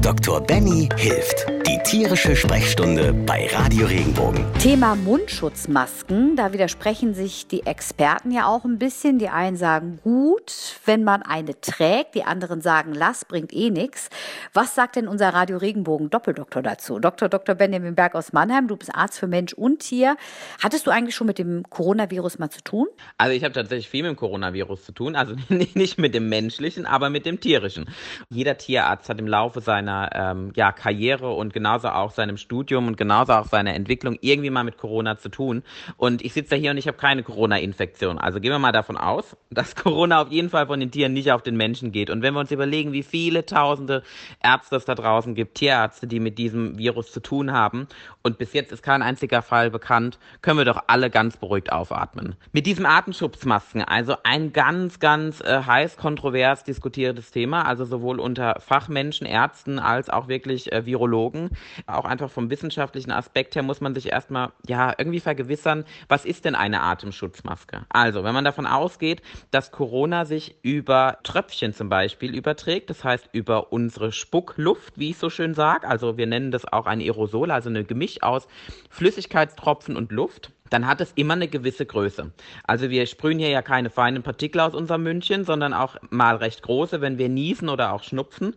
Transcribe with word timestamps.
Dr. 0.00 0.40
Benny 0.40 0.88
hilft. 0.96 1.59
Die 1.70 1.78
tierische 1.84 2.34
Sprechstunde 2.34 3.12
bei 3.12 3.46
Radio 3.52 3.86
Regenbogen. 3.86 4.44
Thema 4.58 4.96
Mundschutzmasken, 4.96 6.34
da 6.34 6.52
widersprechen 6.52 7.14
sich 7.14 7.46
die 7.46 7.64
Experten 7.64 8.32
ja 8.32 8.48
auch 8.48 8.64
ein 8.64 8.80
bisschen. 8.80 9.20
Die 9.20 9.28
einen 9.28 9.56
sagen 9.56 10.00
gut, 10.02 10.52
wenn 10.84 11.04
man 11.04 11.22
eine 11.22 11.60
trägt, 11.60 12.16
die 12.16 12.24
anderen 12.24 12.60
sagen 12.60 12.92
lass, 12.92 13.24
bringt 13.24 13.52
eh 13.52 13.70
nichts. 13.70 14.10
Was 14.52 14.74
sagt 14.74 14.96
denn 14.96 15.06
unser 15.06 15.28
Radio 15.28 15.58
Regenbogen 15.58 16.10
Doppeldoktor 16.10 16.60
dazu? 16.60 16.98
Dr. 16.98 17.28
Dr. 17.28 17.54
Benjamin 17.54 17.94
Berg 17.94 18.16
aus 18.16 18.32
Mannheim, 18.32 18.66
du 18.66 18.76
bist 18.76 18.92
Arzt 18.92 19.20
für 19.20 19.28
Mensch 19.28 19.52
und 19.52 19.78
Tier. 19.78 20.16
Hattest 20.60 20.88
du 20.88 20.90
eigentlich 20.90 21.14
schon 21.14 21.28
mit 21.28 21.38
dem 21.38 21.62
Coronavirus 21.70 22.40
mal 22.40 22.50
zu 22.50 22.64
tun? 22.64 22.88
Also 23.16 23.32
ich 23.32 23.44
habe 23.44 23.54
tatsächlich 23.54 23.88
viel 23.88 24.02
mit 24.02 24.10
dem 24.10 24.16
Coronavirus 24.16 24.86
zu 24.86 24.90
tun, 24.90 25.14
also 25.14 25.36
nicht 25.48 25.98
mit 25.98 26.16
dem 26.16 26.28
menschlichen, 26.28 26.84
aber 26.84 27.10
mit 27.10 27.26
dem 27.26 27.38
tierischen. 27.38 27.88
Jeder 28.28 28.58
Tierarzt 28.58 29.08
hat 29.08 29.20
im 29.20 29.28
Laufe 29.28 29.60
seiner 29.60 30.10
ähm, 30.12 30.52
ja, 30.56 30.72
Karriere 30.72 31.30
und 31.32 31.59
genauso 31.60 31.88
auch 31.90 32.10
seinem 32.10 32.38
Studium 32.38 32.88
und 32.88 32.96
genauso 32.96 33.34
auch 33.34 33.46
seiner 33.46 33.74
Entwicklung 33.74 34.16
irgendwie 34.22 34.48
mal 34.48 34.64
mit 34.64 34.78
Corona 34.78 35.18
zu 35.18 35.28
tun. 35.28 35.62
Und 35.98 36.22
ich 36.22 36.32
sitze 36.32 36.50
da 36.50 36.56
hier 36.56 36.70
und 36.70 36.78
ich 36.78 36.88
habe 36.88 36.96
keine 36.96 37.22
Corona-Infektion. 37.22 38.18
Also 38.18 38.40
gehen 38.40 38.50
wir 38.50 38.58
mal 38.58 38.72
davon 38.72 38.96
aus, 38.96 39.36
dass 39.50 39.76
Corona 39.76 40.22
auf 40.22 40.30
jeden 40.30 40.48
Fall 40.48 40.66
von 40.66 40.80
den 40.80 40.90
Tieren 40.90 41.12
nicht 41.12 41.30
auf 41.32 41.42
den 41.42 41.58
Menschen 41.58 41.92
geht. 41.92 42.08
Und 42.08 42.22
wenn 42.22 42.32
wir 42.32 42.40
uns 42.40 42.50
überlegen, 42.50 42.92
wie 42.92 43.02
viele 43.02 43.44
tausende 43.44 44.02
Ärzte 44.42 44.76
es 44.76 44.86
da 44.86 44.94
draußen 44.94 45.34
gibt, 45.34 45.56
Tierärzte, 45.56 46.06
die 46.06 46.18
mit 46.18 46.38
diesem 46.38 46.78
Virus 46.78 47.12
zu 47.12 47.20
tun 47.20 47.52
haben, 47.52 47.86
und 48.22 48.38
bis 48.38 48.52
jetzt 48.52 48.72
ist 48.72 48.82
kein 48.82 49.02
einziger 49.02 49.42
Fall 49.42 49.70
bekannt, 49.70 50.18
können 50.40 50.58
wir 50.58 50.64
doch 50.64 50.84
alle 50.86 51.10
ganz 51.10 51.36
beruhigt 51.36 51.72
aufatmen. 51.72 52.36
Mit 52.52 52.66
diesen 52.66 52.86
Atemschutzmasken, 52.86 53.82
also 53.82 54.16
ein 54.24 54.52
ganz, 54.52 54.98
ganz 54.98 55.40
äh, 55.40 55.62
heiß 55.64 55.96
kontrovers 55.96 56.64
diskutiertes 56.64 57.30
Thema, 57.30 57.66
also 57.66 57.84
sowohl 57.84 58.20
unter 58.20 58.60
Fachmenschen, 58.60 59.26
Ärzten 59.26 59.78
als 59.78 60.08
auch 60.08 60.28
wirklich 60.28 60.72
äh, 60.72 60.86
Virologen. 60.86 61.49
Auch 61.86 62.04
einfach 62.04 62.30
vom 62.30 62.50
wissenschaftlichen 62.50 63.10
Aspekt 63.10 63.54
her 63.54 63.62
muss 63.62 63.80
man 63.80 63.94
sich 63.94 64.12
erstmal 64.12 64.52
ja 64.66 64.94
irgendwie 64.96 65.20
vergewissern, 65.20 65.84
was 66.08 66.24
ist 66.24 66.44
denn 66.44 66.54
eine 66.54 66.82
Atemschutzmaske? 66.82 67.86
Also, 67.88 68.24
wenn 68.24 68.34
man 68.34 68.44
davon 68.44 68.66
ausgeht, 68.66 69.22
dass 69.50 69.70
Corona 69.70 70.24
sich 70.24 70.56
über 70.62 71.18
Tröpfchen 71.22 71.72
zum 71.74 71.88
Beispiel 71.88 72.34
überträgt, 72.34 72.90
das 72.90 73.04
heißt 73.04 73.30
über 73.32 73.72
unsere 73.72 74.12
Spuckluft, 74.12 74.98
wie 74.98 75.10
ich 75.10 75.18
so 75.18 75.30
schön 75.30 75.54
sage, 75.54 75.86
also 75.86 76.16
wir 76.16 76.26
nennen 76.26 76.50
das 76.50 76.70
auch 76.70 76.86
ein 76.86 77.00
Aerosol, 77.00 77.50
also 77.50 77.68
eine 77.68 77.84
Gemisch 77.84 78.22
aus 78.22 78.46
Flüssigkeitstropfen 78.90 79.96
und 79.96 80.12
Luft 80.12 80.52
dann 80.70 80.86
hat 80.86 81.00
es 81.00 81.12
immer 81.16 81.34
eine 81.34 81.48
gewisse 81.48 81.84
Größe. 81.84 82.30
Also 82.64 82.90
wir 82.90 83.06
sprühen 83.06 83.38
hier 83.38 83.50
ja 83.50 83.62
keine 83.62 83.90
feinen 83.90 84.22
Partikel 84.22 84.60
aus 84.60 84.74
unserem 84.74 85.02
Mündchen, 85.02 85.44
sondern 85.44 85.74
auch 85.74 85.96
mal 86.10 86.36
recht 86.36 86.62
große, 86.62 87.00
wenn 87.00 87.18
wir 87.18 87.28
niesen 87.28 87.68
oder 87.68 87.92
auch 87.92 88.02
schnupfen. 88.02 88.54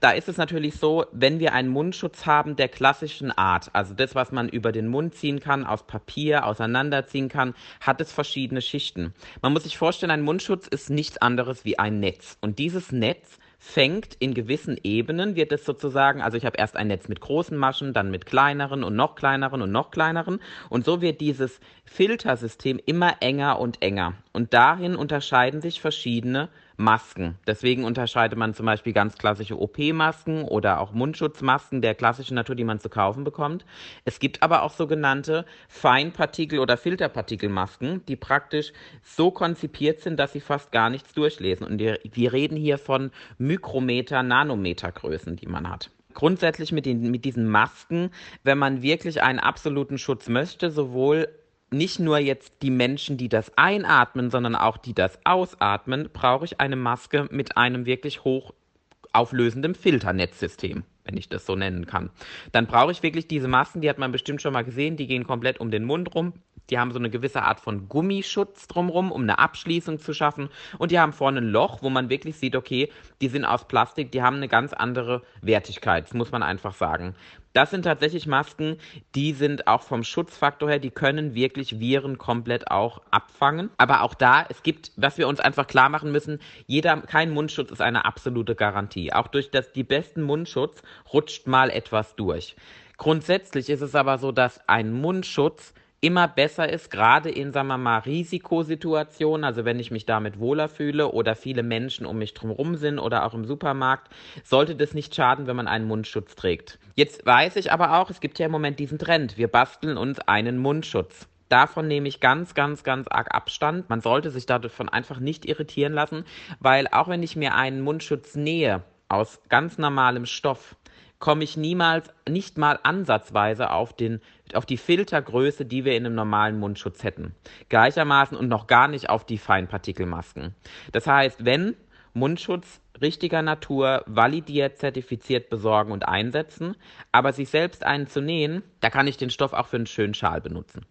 Da 0.00 0.12
ist 0.12 0.28
es 0.28 0.36
natürlich 0.36 0.76
so, 0.76 1.06
wenn 1.12 1.40
wir 1.40 1.52
einen 1.52 1.68
Mundschutz 1.68 2.26
haben 2.26 2.56
der 2.56 2.68
klassischen 2.68 3.32
Art, 3.32 3.70
also 3.72 3.94
das, 3.94 4.14
was 4.14 4.32
man 4.32 4.48
über 4.48 4.72
den 4.72 4.88
Mund 4.88 5.14
ziehen 5.14 5.40
kann, 5.40 5.64
aus 5.64 5.86
Papier 5.86 6.46
auseinanderziehen 6.46 7.28
kann, 7.28 7.54
hat 7.80 8.00
es 8.00 8.12
verschiedene 8.12 8.62
Schichten. 8.62 9.14
Man 9.42 9.52
muss 9.52 9.64
sich 9.64 9.78
vorstellen, 9.78 10.10
ein 10.10 10.22
Mundschutz 10.22 10.66
ist 10.66 10.90
nichts 10.90 11.18
anderes 11.18 11.64
wie 11.64 11.78
ein 11.78 12.00
Netz. 12.00 12.38
Und 12.40 12.58
dieses 12.58 12.92
Netz 12.92 13.38
fängt 13.66 14.14
in 14.18 14.34
gewissen 14.34 14.78
Ebenen, 14.84 15.36
wird 15.36 15.50
es 15.50 15.64
sozusagen, 15.64 16.20
also 16.20 16.36
ich 16.36 16.44
habe 16.44 16.58
erst 16.58 16.76
ein 16.76 16.88
Netz 16.88 17.08
mit 17.08 17.20
großen 17.20 17.56
Maschen, 17.56 17.94
dann 17.94 18.10
mit 18.10 18.26
kleineren 18.26 18.84
und 18.84 18.94
noch 18.94 19.14
kleineren 19.14 19.62
und 19.62 19.72
noch 19.72 19.90
kleineren 19.90 20.40
und 20.68 20.84
so 20.84 21.00
wird 21.00 21.22
dieses 21.22 21.60
Filtersystem 21.86 22.78
immer 22.84 23.16
enger 23.20 23.58
und 23.58 23.80
enger. 23.82 24.14
Und 24.34 24.52
dahin 24.52 24.94
unterscheiden 24.94 25.62
sich 25.62 25.80
verschiedene 25.80 26.50
Masken. 26.76 27.36
Deswegen 27.46 27.84
unterscheidet 27.84 28.38
man 28.38 28.54
zum 28.54 28.66
Beispiel 28.66 28.92
ganz 28.92 29.16
klassische 29.16 29.60
OP-Masken 29.60 30.44
oder 30.44 30.80
auch 30.80 30.92
Mundschutzmasken 30.92 31.82
der 31.82 31.94
klassischen 31.94 32.34
Natur, 32.34 32.56
die 32.56 32.64
man 32.64 32.80
zu 32.80 32.88
kaufen 32.88 33.24
bekommt. 33.24 33.64
Es 34.04 34.18
gibt 34.18 34.42
aber 34.42 34.62
auch 34.62 34.72
sogenannte 34.72 35.44
Feinpartikel- 35.68 36.58
oder 36.58 36.76
Filterpartikelmasken, 36.76 38.04
die 38.06 38.16
praktisch 38.16 38.72
so 39.02 39.30
konzipiert 39.30 40.00
sind, 40.00 40.18
dass 40.18 40.32
sie 40.32 40.40
fast 40.40 40.72
gar 40.72 40.90
nichts 40.90 41.12
durchlesen. 41.14 41.66
Und 41.66 41.78
wir, 41.78 41.98
reden 42.32 42.56
hier 42.56 42.78
von 42.78 43.10
Mikrometer, 43.38 44.22
Nanometergrößen, 44.22 45.36
die 45.36 45.46
man 45.46 45.70
hat 45.70 45.90
grundsätzlich 46.14 46.70
mit, 46.70 46.86
den, 46.86 47.10
mit 47.10 47.24
diesen 47.24 47.48
Masken, 47.48 48.10
wenn 48.44 48.56
man 48.56 48.82
wirklich 48.82 49.20
einen 49.20 49.40
absoluten 49.40 49.98
Schutz 49.98 50.28
möchte, 50.28 50.70
sowohl 50.70 51.28
nicht 51.74 51.98
nur 52.00 52.18
jetzt 52.18 52.54
die 52.62 52.70
Menschen, 52.70 53.16
die 53.16 53.28
das 53.28 53.56
einatmen, 53.56 54.30
sondern 54.30 54.56
auch 54.56 54.76
die 54.76 54.94
das 54.94 55.18
ausatmen, 55.24 56.08
brauche 56.12 56.44
ich 56.44 56.60
eine 56.60 56.76
Maske 56.76 57.28
mit 57.30 57.56
einem 57.56 57.86
wirklich 57.86 58.24
hochauflösenden 58.24 59.74
Filternetzsystem, 59.74 60.84
wenn 61.04 61.16
ich 61.16 61.28
das 61.28 61.46
so 61.46 61.56
nennen 61.56 61.86
kann. 61.86 62.10
Dann 62.52 62.66
brauche 62.66 62.92
ich 62.92 63.02
wirklich 63.02 63.28
diese 63.28 63.48
Masken, 63.48 63.80
die 63.80 63.90
hat 63.90 63.98
man 63.98 64.12
bestimmt 64.12 64.40
schon 64.40 64.52
mal 64.52 64.64
gesehen, 64.64 64.96
die 64.96 65.06
gehen 65.06 65.26
komplett 65.26 65.60
um 65.60 65.70
den 65.70 65.84
Mund 65.84 66.14
rum. 66.14 66.32
Die 66.70 66.78
haben 66.78 66.92
so 66.92 66.98
eine 66.98 67.10
gewisse 67.10 67.42
Art 67.42 67.60
von 67.60 67.90
Gummischutz 67.90 68.66
drumherum, 68.68 69.12
um 69.12 69.22
eine 69.22 69.38
Abschließung 69.38 69.98
zu 69.98 70.14
schaffen. 70.14 70.48
Und 70.78 70.90
die 70.90 70.98
haben 70.98 71.12
vorne 71.12 71.42
ein 71.42 71.48
Loch, 71.48 71.82
wo 71.82 71.90
man 71.90 72.08
wirklich 72.08 72.36
sieht, 72.36 72.56
okay, 72.56 72.90
die 73.20 73.28
sind 73.28 73.44
aus 73.44 73.68
Plastik, 73.68 74.12
die 74.12 74.22
haben 74.22 74.36
eine 74.36 74.48
ganz 74.48 74.72
andere 74.72 75.22
Wertigkeit, 75.42 76.04
das 76.06 76.14
muss 76.14 76.32
man 76.32 76.42
einfach 76.42 76.74
sagen. 76.74 77.14
Das 77.54 77.70
sind 77.70 77.82
tatsächlich 77.82 78.26
Masken, 78.26 78.78
die 79.14 79.32
sind 79.32 79.68
auch 79.68 79.82
vom 79.82 80.02
Schutzfaktor 80.02 80.68
her, 80.68 80.80
die 80.80 80.90
können 80.90 81.36
wirklich 81.36 81.78
Viren 81.78 82.18
komplett 82.18 82.68
auch 82.68 83.00
abfangen. 83.12 83.70
Aber 83.76 84.02
auch 84.02 84.14
da, 84.14 84.44
es 84.48 84.64
gibt, 84.64 84.90
was 84.96 85.18
wir 85.18 85.28
uns 85.28 85.38
einfach 85.38 85.68
klar 85.68 85.88
machen 85.88 86.10
müssen, 86.10 86.40
jeder, 86.66 87.00
kein 87.02 87.30
Mundschutz 87.30 87.70
ist 87.70 87.80
eine 87.80 88.06
absolute 88.06 88.56
Garantie. 88.56 89.12
Auch 89.12 89.28
durch 89.28 89.52
das, 89.52 89.70
die 89.70 89.84
besten 89.84 90.22
Mundschutz 90.22 90.82
rutscht 91.12 91.46
mal 91.46 91.70
etwas 91.70 92.16
durch. 92.16 92.56
Grundsätzlich 92.96 93.70
ist 93.70 93.82
es 93.82 93.94
aber 93.94 94.18
so, 94.18 94.32
dass 94.32 94.68
ein 94.68 94.92
Mundschutz 94.92 95.74
immer 96.04 96.28
besser 96.28 96.68
ist, 96.68 96.90
gerade 96.90 97.30
in, 97.30 97.50
sagen 97.50 97.68
wir 97.68 97.78
mal, 97.78 98.00
Risikosituationen, 98.00 99.42
also 99.42 99.64
wenn 99.64 99.80
ich 99.80 99.90
mich 99.90 100.04
damit 100.04 100.38
wohler 100.38 100.68
fühle 100.68 101.10
oder 101.10 101.34
viele 101.34 101.62
Menschen 101.62 102.04
um 102.04 102.18
mich 102.18 102.34
drumherum 102.34 102.76
sind 102.76 102.98
oder 102.98 103.24
auch 103.24 103.32
im 103.32 103.46
Supermarkt, 103.46 104.12
sollte 104.44 104.76
das 104.76 104.92
nicht 104.92 105.14
schaden, 105.14 105.46
wenn 105.46 105.56
man 105.56 105.66
einen 105.66 105.86
Mundschutz 105.86 106.36
trägt. 106.36 106.78
Jetzt 106.94 107.24
weiß 107.24 107.56
ich 107.56 107.72
aber 107.72 107.98
auch, 107.98 108.10
es 108.10 108.20
gibt 108.20 108.38
ja 108.38 108.44
im 108.44 108.52
Moment 108.52 108.78
diesen 108.78 108.98
Trend, 108.98 109.38
wir 109.38 109.48
basteln 109.48 109.96
uns 109.96 110.20
einen 110.20 110.58
Mundschutz. 110.58 111.26
Davon 111.48 111.88
nehme 111.88 112.08
ich 112.08 112.20
ganz, 112.20 112.54
ganz, 112.54 112.84
ganz 112.84 113.08
arg 113.08 113.34
Abstand. 113.34 113.88
Man 113.88 114.02
sollte 114.02 114.30
sich 114.30 114.44
davon 114.44 114.90
einfach 114.90 115.20
nicht 115.20 115.46
irritieren 115.46 115.94
lassen, 115.94 116.24
weil 116.60 116.86
auch 116.88 117.08
wenn 117.08 117.22
ich 117.22 117.34
mir 117.34 117.54
einen 117.54 117.80
Mundschutz 117.80 118.34
nähe 118.34 118.82
aus 119.08 119.40
ganz 119.48 119.78
normalem 119.78 120.26
Stoff, 120.26 120.76
komme 121.18 121.44
ich 121.44 121.56
niemals, 121.56 122.12
nicht 122.28 122.58
mal 122.58 122.78
ansatzweise 122.82 123.70
auf, 123.70 123.94
den, 123.94 124.20
auf 124.52 124.66
die 124.66 124.76
Filtergröße, 124.76 125.64
die 125.64 125.84
wir 125.84 125.96
in 125.96 126.04
einem 126.04 126.14
normalen 126.14 126.58
Mundschutz 126.58 127.02
hätten. 127.02 127.34
Gleichermaßen 127.68 128.36
und 128.36 128.48
noch 128.48 128.66
gar 128.66 128.88
nicht 128.88 129.08
auf 129.08 129.24
die 129.24 129.38
Feinpartikelmasken. 129.38 130.54
Das 130.92 131.06
heißt, 131.06 131.44
wenn 131.44 131.76
Mundschutz 132.12 132.80
richtiger 133.00 133.42
Natur, 133.42 134.04
validiert, 134.06 134.78
zertifiziert 134.78 135.50
besorgen 135.50 135.92
und 135.92 136.06
einsetzen, 136.06 136.76
aber 137.12 137.32
sich 137.32 137.48
selbst 137.48 137.84
einen 137.84 138.06
zu 138.06 138.20
nähen, 138.20 138.62
da 138.80 138.90
kann 138.90 139.06
ich 139.06 139.16
den 139.16 139.30
Stoff 139.30 139.52
auch 139.52 139.66
für 139.66 139.76
einen 139.76 139.86
schönen 139.86 140.14
Schal 140.14 140.40
benutzen. 140.40 140.86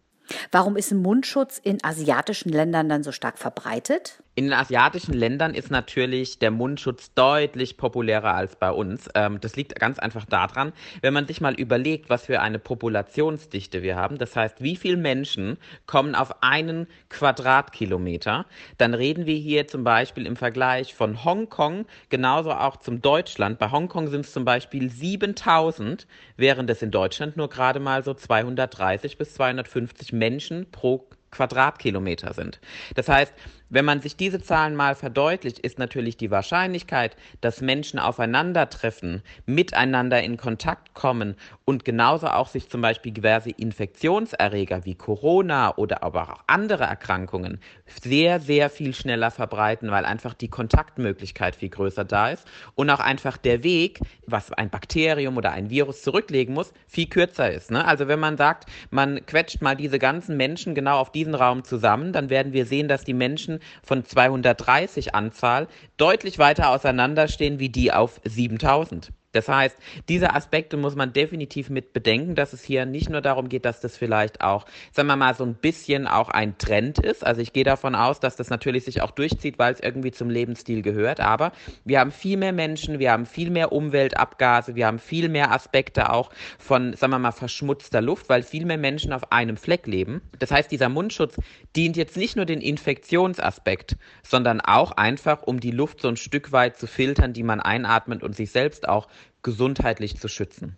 Warum 0.51 0.75
ist 0.75 0.91
ein 0.91 1.01
Mundschutz 1.01 1.57
in 1.57 1.83
asiatischen 1.83 2.49
Ländern 2.49 2.89
dann 2.89 3.03
so 3.03 3.11
stark 3.11 3.37
verbreitet? 3.37 4.22
In 4.35 4.45
den 4.45 4.53
asiatischen 4.53 5.13
Ländern 5.13 5.53
ist 5.53 5.69
natürlich 5.69 6.39
der 6.39 6.49
Mundschutz 6.49 7.13
deutlich 7.13 7.77
populärer 7.77 8.33
als 8.33 8.55
bei 8.55 8.71
uns. 8.71 9.07
Ähm, 9.13 9.39
das 9.39 9.55
liegt 9.55 9.79
ganz 9.79 9.99
einfach 9.99 10.25
daran, 10.25 10.73
wenn 11.01 11.13
man 11.13 11.27
sich 11.27 11.39
mal 11.39 11.53
überlegt, 11.53 12.09
was 12.09 12.25
für 12.25 12.41
eine 12.41 12.57
Populationsdichte 12.57 13.83
wir 13.83 13.95
haben, 13.95 14.17
das 14.17 14.35
heißt, 14.35 14.63
wie 14.63 14.75
viele 14.75 14.97
Menschen 14.97 15.57
kommen 15.85 16.15
auf 16.15 16.41
einen 16.41 16.87
Quadratkilometer, 17.09 18.47
dann 18.79 18.95
reden 18.95 19.27
wir 19.27 19.35
hier 19.35 19.67
zum 19.67 19.83
Beispiel 19.83 20.25
im 20.25 20.35
Vergleich 20.35 20.95
von 20.95 21.23
Hongkong 21.23 21.85
genauso 22.09 22.53
auch 22.53 22.77
zum 22.77 23.03
Deutschland. 23.03 23.59
Bei 23.59 23.69
Hongkong 23.69 24.07
sind 24.07 24.25
es 24.25 24.31
zum 24.31 24.45
Beispiel 24.45 24.89
7000, 24.89 26.07
während 26.37 26.71
es 26.71 26.81
in 26.81 26.89
Deutschland 26.89 27.37
nur 27.37 27.49
gerade 27.49 27.79
mal 27.79 28.03
so 28.03 28.15
230 28.15 29.19
bis 29.19 29.35
250 29.35 30.11
Menschen 30.11 30.71
pro 30.71 31.07
Quadratkilometer 31.33 32.33
sind. 32.33 32.59
Das 32.95 33.09
heißt, 33.09 33.33
wenn 33.73 33.85
man 33.85 34.01
sich 34.01 34.15
diese 34.15 34.39
Zahlen 34.39 34.75
mal 34.75 34.93
verdeutlicht, 34.93 35.57
ist 35.57 35.79
natürlich 35.79 36.15
die 36.15 36.29
Wahrscheinlichkeit, 36.29 37.17
dass 37.41 37.59
Menschen 37.59 37.97
aufeinandertreffen, 37.97 39.23
miteinander 39.47 40.21
in 40.21 40.37
Kontakt 40.37 40.93
kommen 40.93 41.35
und 41.65 41.83
genauso 41.83 42.27
auch 42.27 42.49
sich 42.49 42.69
zum 42.69 42.81
Beispiel 42.81 43.11
diverse 43.11 43.49
Infektionserreger 43.49 44.85
wie 44.85 44.93
Corona 44.93 45.75
oder 45.75 46.03
aber 46.03 46.33
auch 46.33 46.43
andere 46.45 46.83
Erkrankungen 46.83 47.59
sehr, 48.03 48.39
sehr 48.39 48.69
viel 48.69 48.93
schneller 48.93 49.31
verbreiten, 49.31 49.89
weil 49.89 50.05
einfach 50.05 50.35
die 50.35 50.49
Kontaktmöglichkeit 50.49 51.55
viel 51.55 51.69
größer 51.69 52.05
da 52.05 52.29
ist 52.29 52.47
und 52.75 52.91
auch 52.91 52.99
einfach 52.99 53.37
der 53.37 53.63
Weg, 53.63 54.01
was 54.27 54.53
ein 54.53 54.69
Bakterium 54.69 55.35
oder 55.35 55.51
ein 55.51 55.71
Virus 55.71 56.03
zurücklegen 56.03 56.53
muss, 56.53 56.73
viel 56.87 57.07
kürzer 57.07 57.51
ist. 57.51 57.71
Ne? 57.71 57.83
Also 57.83 58.07
wenn 58.07 58.19
man 58.19 58.37
sagt, 58.37 58.69
man 58.91 59.25
quetscht 59.25 59.63
mal 59.63 59.75
diese 59.75 59.97
ganzen 59.97 60.37
Menschen 60.37 60.75
genau 60.75 60.99
auf 60.99 61.11
diesen 61.11 61.33
Raum 61.33 61.63
zusammen, 61.63 62.13
dann 62.13 62.29
werden 62.29 62.53
wir 62.53 62.67
sehen, 62.67 62.87
dass 62.87 63.03
die 63.03 63.15
Menschen 63.15 63.59
von 63.83 64.05
230 64.05 65.15
Anzahl 65.15 65.67
deutlich 65.97 66.39
weiter 66.39 66.69
auseinanderstehen 66.69 67.59
wie 67.59 67.69
die 67.69 67.91
auf 67.91 68.19
7000. 68.23 69.11
Das 69.33 69.49
heißt, 69.49 69.75
diese 70.07 70.33
Aspekte 70.33 70.77
muss 70.77 70.95
man 70.95 71.11
definitiv 71.11 71.69
mit 71.69 71.91
bedenken, 71.91 72.35
dass 72.35 72.53
es 72.53 72.63
hier 72.63 72.85
nicht 72.85 73.09
nur 73.09 73.21
darum 73.21 73.49
geht, 73.49 73.65
dass 73.65 73.81
das 73.81 73.97
vielleicht 73.97 74.41
auch, 74.41 74.65
sagen 74.91 75.07
wir 75.07 75.15
mal, 75.15 75.33
so 75.35 75.43
ein 75.43 75.55
bisschen 75.55 76.07
auch 76.07 76.29
ein 76.29 76.57
Trend 76.57 76.99
ist. 76.99 77.25
Also 77.25 77.41
ich 77.41 77.51
gehe 77.51 77.63
davon 77.63 77.95
aus, 77.95 78.19
dass 78.19 78.35
das 78.35 78.49
natürlich 78.49 78.85
sich 78.85 79.01
auch 79.01 79.11
durchzieht, 79.11 79.59
weil 79.59 79.73
es 79.73 79.79
irgendwie 79.79 80.11
zum 80.11 80.29
Lebensstil 80.29 80.83
gehört. 80.83 81.19
Aber 81.19 81.51
wir 81.83 81.99
haben 81.99 82.11
viel 82.11 82.37
mehr 82.37 82.53
Menschen, 82.53 82.99
wir 82.99 83.11
haben 83.11 83.25
viel 83.25 83.49
mehr 83.49 83.71
Umweltabgase, 83.71 84.75
wir 84.75 84.85
haben 84.85 84.99
viel 84.99 85.29
mehr 85.29 85.51
Aspekte 85.51 86.11
auch 86.11 86.29
von, 86.59 86.93
sagen 86.93 87.11
wir 87.11 87.19
mal, 87.19 87.31
verschmutzter 87.31 88.01
Luft, 88.01 88.29
weil 88.29 88.43
viel 88.43 88.65
mehr 88.65 88.77
Menschen 88.77 89.13
auf 89.13 89.31
einem 89.31 89.57
Fleck 89.57 89.87
leben. 89.87 90.21
Das 90.37 90.51
heißt, 90.51 90.71
dieser 90.71 90.89
Mundschutz 90.89 91.37
dient 91.75 91.97
jetzt 91.97 92.17
nicht 92.17 92.35
nur 92.35 92.45
den 92.45 92.61
Infektionsaspekt, 92.61 93.97
sondern 94.21 94.61
auch 94.61 94.91
einfach, 94.91 95.41
um 95.41 95.59
die 95.59 95.71
Luft 95.71 96.01
so 96.01 96.07
ein 96.07 96.17
Stück 96.17 96.51
weit 96.51 96.77
zu 96.77 96.85
filtern, 96.85 97.33
die 97.33 97.43
man 97.43 97.59
einatmet 97.59 98.21
und 98.21 98.35
sich 98.35 98.51
selbst 98.51 98.87
auch 98.87 99.07
gesundheitlich 99.41 100.19
zu 100.19 100.27
schützen. 100.27 100.77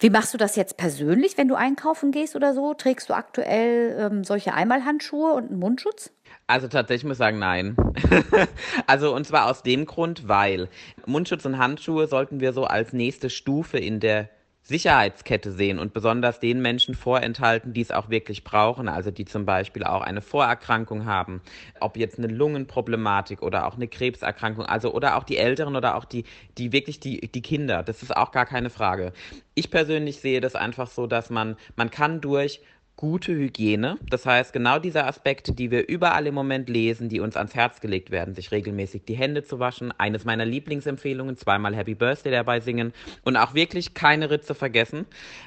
Wie 0.00 0.10
machst 0.10 0.34
du 0.34 0.38
das 0.38 0.56
jetzt 0.56 0.76
persönlich, 0.76 1.38
wenn 1.38 1.46
du 1.46 1.54
einkaufen 1.54 2.10
gehst 2.10 2.34
oder 2.34 2.54
so? 2.54 2.74
Trägst 2.74 3.08
du 3.08 3.14
aktuell 3.14 3.96
ähm, 3.98 4.24
solche 4.24 4.52
Einmalhandschuhe 4.52 5.32
und 5.32 5.50
einen 5.50 5.60
Mundschutz? 5.60 6.10
Also 6.46 6.66
tatsächlich 6.66 7.04
muss 7.04 7.14
ich 7.14 7.18
sagen, 7.18 7.38
nein. 7.38 7.76
also 8.88 9.14
und 9.14 9.26
zwar 9.26 9.46
aus 9.46 9.62
dem 9.62 9.86
Grund, 9.86 10.26
weil 10.26 10.68
Mundschutz 11.06 11.44
und 11.44 11.58
Handschuhe 11.58 12.08
sollten 12.08 12.40
wir 12.40 12.52
so 12.52 12.64
als 12.64 12.92
nächste 12.92 13.30
Stufe 13.30 13.78
in 13.78 14.00
der 14.00 14.28
Sicherheitskette 14.70 15.50
sehen 15.50 15.80
und 15.80 15.92
besonders 15.92 16.38
den 16.38 16.62
Menschen 16.62 16.94
vorenthalten, 16.94 17.72
die 17.72 17.80
es 17.80 17.90
auch 17.90 18.08
wirklich 18.08 18.44
brauchen, 18.44 18.88
also 18.88 19.10
die 19.10 19.24
zum 19.24 19.44
Beispiel 19.44 19.82
auch 19.82 20.00
eine 20.00 20.22
Vorerkrankung 20.22 21.06
haben, 21.06 21.42
ob 21.80 21.96
jetzt 21.96 22.18
eine 22.18 22.28
Lungenproblematik 22.28 23.42
oder 23.42 23.66
auch 23.66 23.74
eine 23.74 23.88
Krebserkrankung, 23.88 24.64
also 24.64 24.94
oder 24.94 25.16
auch 25.16 25.24
die 25.24 25.38
Älteren 25.38 25.74
oder 25.74 25.96
auch 25.96 26.04
die, 26.04 26.22
die 26.56 26.70
wirklich 26.70 27.00
die, 27.00 27.20
die 27.20 27.42
Kinder. 27.42 27.82
Das 27.82 28.04
ist 28.04 28.16
auch 28.16 28.30
gar 28.30 28.46
keine 28.46 28.70
Frage. 28.70 29.12
Ich 29.56 29.72
persönlich 29.72 30.20
sehe 30.20 30.40
das 30.40 30.54
einfach 30.54 30.88
so, 30.88 31.08
dass 31.08 31.30
man, 31.30 31.56
man 31.74 31.90
kann 31.90 32.20
durch 32.20 32.60
gute 33.00 33.32
Hygiene. 33.32 33.96
Das 34.10 34.26
heißt, 34.26 34.52
genau 34.52 34.78
diese 34.78 35.06
Aspekte, 35.06 35.54
die 35.54 35.70
wir 35.70 35.88
überall 35.88 36.26
im 36.26 36.34
Moment 36.34 36.68
lesen, 36.68 37.08
die 37.08 37.20
uns 37.20 37.34
ans 37.34 37.54
Herz 37.54 37.80
gelegt 37.80 38.10
werden, 38.10 38.34
sich 38.34 38.52
regelmäßig 38.52 39.06
die 39.06 39.14
Hände 39.14 39.42
zu 39.42 39.58
waschen, 39.58 39.90
eines 39.96 40.26
meiner 40.26 40.44
Lieblingsempfehlungen, 40.44 41.38
zweimal 41.38 41.74
Happy 41.74 41.94
Birthday 41.94 42.30
dabei 42.30 42.60
singen 42.60 42.92
und 43.24 43.38
auch 43.38 43.54
wirklich 43.54 43.94
keine 43.94 44.30
Ritze 44.30 44.54
vergessen 44.54 45.06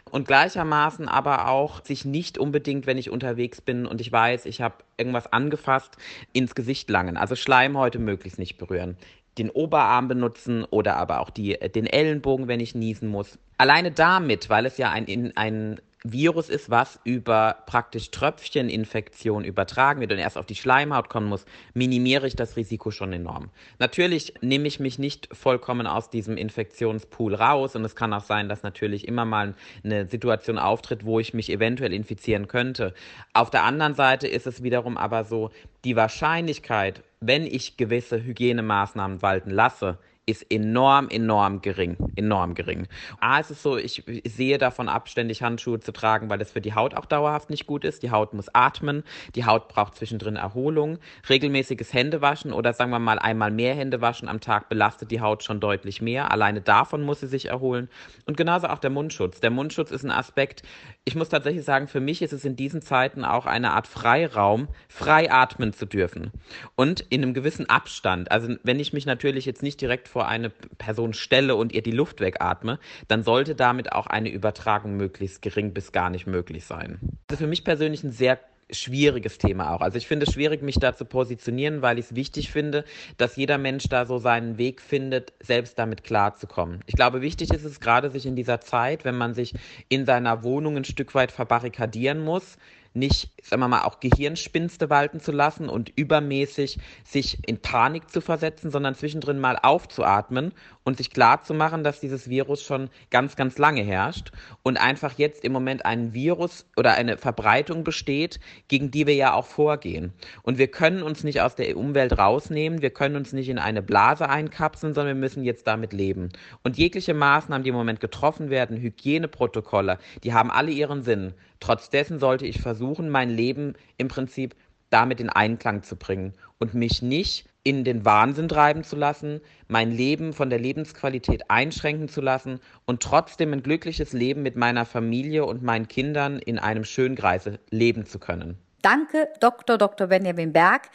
und 0.09 0.25
gleichermaßen 0.25 1.07
aber 1.07 1.47
auch 1.47 1.85
sich 1.85 2.05
nicht 2.05 2.39
unbedingt, 2.39 2.87
wenn 2.87 2.97
ich 2.97 3.11
unterwegs 3.11 3.61
bin 3.61 3.85
und 3.85 4.01
ich 4.01 4.11
weiß, 4.11 4.47
ich 4.47 4.59
habe 4.59 4.77
irgendwas 4.97 5.31
angefasst, 5.31 5.95
ins 6.33 6.55
Gesicht 6.55 6.89
langen. 6.89 7.17
Also 7.17 7.35
Schleimhäute 7.35 7.99
möglichst 7.99 8.39
nicht 8.39 8.57
berühren 8.57 8.97
den 9.39 9.49
Oberarm 9.49 10.07
benutzen 10.07 10.63
oder 10.63 10.95
aber 10.97 11.19
auch 11.19 11.31
die, 11.31 11.57
den 11.73 11.87
Ellenbogen, 11.87 12.47
wenn 12.47 12.59
ich 12.59 12.75
niesen 12.75 13.09
muss. 13.09 13.39
Alleine 13.57 13.91
damit, 13.91 14.47
weil 14.49 14.67
es 14.67 14.77
ja 14.77 14.91
ein, 14.91 15.33
ein 15.35 15.81
Virus 16.03 16.49
ist, 16.49 16.69
was 16.69 16.99
über 17.05 17.63
praktisch 17.65 18.11
Tröpfcheninfektion 18.11 19.45
übertragen 19.45 20.01
wird 20.01 20.11
und 20.11 20.17
erst 20.17 20.37
auf 20.37 20.45
die 20.45 20.55
Schleimhaut 20.55 21.07
kommen 21.07 21.27
muss, 21.27 21.45
minimiere 21.73 22.27
ich 22.27 22.35
das 22.35 22.57
Risiko 22.57 22.91
schon 22.91 23.13
enorm. 23.13 23.49
Natürlich 23.79 24.33
nehme 24.41 24.67
ich 24.67 24.81
mich 24.81 24.99
nicht 24.99 25.29
vollkommen 25.33 25.87
aus 25.87 26.09
diesem 26.09 26.35
Infektionspool 26.35 27.35
raus 27.35 27.77
und 27.77 27.85
es 27.85 27.95
kann 27.95 28.13
auch 28.13 28.23
sein, 28.23 28.49
dass 28.49 28.63
natürlich 28.63 29.07
immer 29.07 29.23
mal 29.23 29.55
eine 29.83 30.05
Situation 30.07 30.57
auftritt, 30.57 31.05
wo 31.05 31.21
ich 31.21 31.33
mich 31.33 31.49
eventuell 31.49 31.93
infizieren 31.93 32.49
könnte. 32.49 32.93
Auf 33.31 33.49
der 33.49 33.63
anderen 33.63 33.95
Seite 33.95 34.27
ist 34.27 34.45
es 34.45 34.61
wiederum 34.61 34.97
aber 34.97 35.23
so, 35.23 35.51
die 35.85 35.95
Wahrscheinlichkeit, 35.95 37.01
wenn 37.21 37.45
ich 37.45 37.77
gewisse 37.77 38.21
Hygienemaßnahmen 38.21 39.21
walten 39.21 39.51
lasse, 39.51 39.97
ist 40.25 40.49
enorm, 40.49 41.09
enorm 41.09 41.61
gering. 41.61 41.97
Enorm 42.15 42.55
gering. 42.55 42.87
A, 43.19 43.39
ist 43.39 43.51
es 43.51 43.61
so, 43.61 43.77
ich, 43.77 44.03
sehe 44.25 44.57
davon 44.57 44.87
ab, 44.87 45.09
ständig 45.09 45.43
Handschuhe 45.43 45.81
zu 45.81 45.91
tragen, 45.91 46.29
weil 46.29 46.37
das 46.37 46.51
für 46.51 46.61
die 46.61 46.73
Haut 46.73 46.95
auch 46.95 47.05
dauerhaft 47.05 47.49
nicht 47.49 47.67
gut 47.67 47.83
ist. 47.83 48.03
Die 48.03 48.11
Haut 48.11 48.33
muss 48.33 48.47
atmen, 48.53 49.03
die 49.35 49.45
Haut 49.45 49.67
braucht 49.67 49.95
zwischendrin 49.95 50.37
Erholung. 50.37 50.99
Regelmäßiges 51.27 51.93
Händewaschen 51.93 52.53
oder 52.53 52.71
sagen 52.71 52.91
wir 52.91 52.99
mal 52.99 53.19
einmal 53.19 53.51
mehr 53.51 53.75
Händewaschen 53.75 54.29
am 54.29 54.39
Tag 54.39 54.69
belastet 54.69 55.11
die 55.11 55.19
Haut 55.19 55.43
schon 55.43 55.59
deutlich 55.59 56.01
mehr. 56.01 56.31
Alleine 56.31 56.61
davon 56.61 57.01
muss 57.01 57.19
sie 57.19 57.27
sich 57.27 57.49
erholen. 57.49 57.89
Und 58.25 58.37
genauso 58.37 58.67
auch 58.67 58.79
der 58.79 58.91
Mundschutz. 58.91 59.41
Der 59.41 59.51
Mundschutz 59.51 59.91
ist 59.91 60.03
ein 60.03 60.11
Aspekt, 60.11 60.63
ich 61.03 61.15
muss 61.15 61.27
tatsächlich 61.27 61.65
sagen, 61.65 61.89
für 61.89 61.99
mich 61.99 62.21
ist 62.21 62.31
es 62.31 62.45
in 62.45 62.55
diesen 62.55 62.81
Zeiten 62.81 63.25
auch 63.25 63.45
eine 63.45 63.71
Art 63.71 63.87
Freiraum, 63.87 64.69
frei 64.87 65.29
atmen 65.29 65.73
zu 65.73 65.85
dürfen. 65.85 66.31
Und 66.75 67.01
in 67.01 67.23
einem 67.23 67.33
gewissen 67.33 67.69
Abstand. 67.69 68.31
Also 68.31 68.55
wenn 68.63 68.79
ich 68.79 68.93
mich 68.93 69.05
natürlich 69.05 69.45
jetzt 69.45 69.63
nicht 69.63 69.81
direkt 69.81 70.12
vor 70.13 70.27
eine 70.27 70.51
Person 70.51 71.13
stelle 71.13 71.55
und 71.55 71.73
ihr 71.73 71.81
die 71.81 71.91
Luft 71.91 72.21
wegatme, 72.21 72.79
dann 73.07 73.23
sollte 73.23 73.55
damit 73.55 73.91
auch 73.91 74.05
eine 74.05 74.29
Übertragung 74.29 74.95
möglichst 74.95 75.41
gering 75.41 75.73
bis 75.73 75.91
gar 75.91 76.11
nicht 76.11 76.27
möglich 76.27 76.65
sein. 76.65 76.99
Das 77.27 77.39
ist 77.39 77.43
für 77.43 77.49
mich 77.49 77.63
persönlich 77.63 78.03
ein 78.03 78.11
sehr 78.11 78.39
schwieriges 78.69 79.39
Thema 79.39 79.73
auch. 79.73 79.81
Also 79.81 79.97
ich 79.97 80.07
finde 80.07 80.27
es 80.27 80.33
schwierig, 80.33 80.61
mich 80.61 80.75
da 80.75 80.95
zu 80.95 81.05
positionieren, 81.05 81.81
weil 81.81 81.97
ich 81.97 82.05
es 82.05 82.15
wichtig 82.15 82.51
finde, 82.51 82.85
dass 83.17 83.35
jeder 83.35 83.57
Mensch 83.57 83.85
da 83.89 84.05
so 84.05 84.19
seinen 84.19 84.57
Weg 84.59 84.81
findet, 84.81 85.33
selbst 85.39 85.79
damit 85.79 86.03
klarzukommen. 86.03 86.81
Ich 86.85 86.93
glaube, 86.93 87.21
wichtig 87.21 87.51
ist 87.51 87.65
es 87.65 87.79
gerade, 87.79 88.11
sich 88.11 88.27
in 88.27 88.35
dieser 88.35 88.61
Zeit, 88.61 89.05
wenn 89.05 89.17
man 89.17 89.33
sich 89.33 89.53
in 89.89 90.05
seiner 90.05 90.43
Wohnung 90.43 90.77
ein 90.77 90.85
Stück 90.85 91.15
weit 91.15 91.31
verbarrikadieren 91.31 92.19
muss, 92.19 92.57
nicht, 92.93 93.31
sagen 93.43 93.61
wir 93.61 93.67
mal, 93.67 93.83
auch 93.83 93.99
Gehirnspinste 93.99 94.89
walten 94.89 95.19
zu 95.19 95.31
lassen 95.31 95.69
und 95.69 95.91
übermäßig 95.95 96.79
sich 97.03 97.37
in 97.47 97.59
Panik 97.59 98.09
zu 98.09 98.21
versetzen, 98.21 98.71
sondern 98.71 98.95
zwischendrin 98.95 99.39
mal 99.39 99.57
aufzuatmen 99.61 100.53
und 100.83 100.97
sich 100.97 101.11
klar 101.11 101.41
zu 101.43 101.53
machen, 101.53 101.83
dass 101.83 101.99
dieses 101.99 102.29
Virus 102.29 102.61
schon 102.61 102.89
ganz, 103.09 103.35
ganz 103.35 103.57
lange 103.57 103.81
herrscht 103.81 104.31
und 104.63 104.77
einfach 104.77 105.17
jetzt 105.17 105.43
im 105.43 105.51
Moment 105.51 105.85
ein 105.85 106.13
Virus 106.13 106.65
oder 106.77 106.93
eine 106.93 107.17
Verbreitung 107.17 107.83
besteht, 107.83 108.39
gegen 108.67 108.91
die 108.91 109.07
wir 109.07 109.15
ja 109.15 109.33
auch 109.33 109.45
vorgehen. 109.45 110.13
Und 110.43 110.57
wir 110.57 110.67
können 110.67 111.01
uns 111.03 111.23
nicht 111.23 111.41
aus 111.41 111.55
der 111.55 111.75
Umwelt 111.77 112.17
rausnehmen, 112.17 112.81
wir 112.81 112.91
können 112.91 113.15
uns 113.15 113.33
nicht 113.33 113.49
in 113.49 113.59
eine 113.59 113.81
Blase 113.81 114.29
einkapseln, 114.29 114.93
sondern 114.93 115.15
wir 115.15 115.21
müssen 115.21 115.43
jetzt 115.43 115.67
damit 115.67 115.93
leben. 115.93 116.29
Und 116.63 116.77
jegliche 116.77 117.13
Maßnahmen, 117.13 117.63
die 117.63 117.69
im 117.69 117.75
Moment 117.75 117.99
getroffen 117.99 118.49
werden, 118.49 118.77
Hygieneprotokolle, 118.77 119.97
die 120.23 120.33
haben 120.33 120.51
alle 120.51 120.71
ihren 120.71 121.03
Sinn. 121.03 121.33
Trotz 121.59 121.89
dessen 121.89 122.19
sollte 122.19 122.45
ich 122.45 122.61
versuchen, 122.83 123.09
mein 123.09 123.29
Leben 123.29 123.75
im 123.97 124.09
Prinzip 124.09 124.55
damit 124.89 125.19
in 125.19 125.29
Einklang 125.29 125.83
zu 125.83 125.95
bringen 125.95 126.33
und 126.59 126.73
mich 126.73 127.01
nicht 127.01 127.47
in 127.63 127.85
den 127.85 128.03
Wahnsinn 128.03 128.49
treiben 128.49 128.83
zu 128.83 128.97
lassen, 128.97 129.39
mein 129.69 129.91
Leben 129.91 130.33
von 130.33 130.49
der 130.49 130.59
Lebensqualität 130.59 131.49
einschränken 131.49 132.09
zu 132.09 132.19
lassen 132.19 132.59
und 132.85 133.01
trotzdem 133.01 133.53
ein 133.53 133.63
glückliches 133.63 134.11
Leben 134.11 134.43
mit 134.43 134.57
meiner 134.57 134.85
Familie 134.85 135.45
und 135.45 135.63
meinen 135.63 135.87
Kindern 135.87 136.39
in 136.39 136.59
einem 136.59 136.83
schönen 136.83 137.15
Kreise 137.15 137.59
leben 137.69 138.05
zu 138.05 138.19
können. 138.19 138.57
Danke, 138.81 139.29
Dr. 139.39 139.77
Dr. 139.77 140.07
Benjamin 140.07 140.51
Berg. 140.51 140.89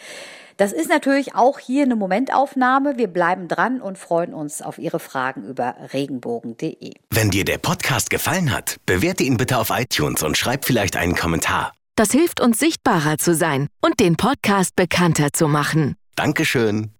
Das 0.59 0.75
ist 0.75 0.91
natürlich 0.91 1.35
auch 1.35 1.59
hier 1.59 1.85
eine 1.85 1.97
Momentaufnahme. 1.97 2.99
Wir 2.99 3.09
bleiben 3.09 3.49
dran 3.49 3.81
und 3.81 3.97
freuen 3.97 4.35
uns 4.35 4.61
auf 4.61 4.79
Ihre 4.79 5.01
Fragen 5.01 5.45
über 5.45 5.75
regenbogen.de. 5.95 6.93
Wenn 7.11 7.31
dir 7.31 7.47
der 7.47 7.57
Podcast 7.57 8.11
gefallen 8.11 8.53
hat, 8.53 8.77
bewerte 8.85 9.23
ihn 9.23 9.39
bitte 9.39 9.57
auf 9.57 9.71
iTunes 9.71 10.23
und 10.23 10.37
schreib 10.37 10.67
vielleicht 10.67 10.97
einen 10.99 11.15
Kommentar. 11.15 11.73
Das 11.99 12.12
hilft 12.12 12.40
uns 12.40 12.61
sichtbarer 12.61 13.19
zu 13.19 13.35
sein 13.35 13.67
und 13.81 13.99
den 13.99 14.17
Podcast 14.17 14.76
bekannter 14.76 15.33
zu 15.33 15.49
machen. 15.49 15.97
Dankeschön. 16.14 16.93